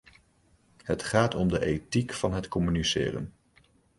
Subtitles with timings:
[0.83, 3.33] Het gaat om de ethiek van het communiceren.